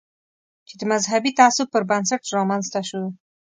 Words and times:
چې 0.67 0.73
د 0.79 0.81
مذهبي 0.91 1.31
تعصب 1.39 1.67
پر 1.73 1.83
بنسټ 1.89 2.21
رامنځته 2.37 2.81
شو. 2.89 3.03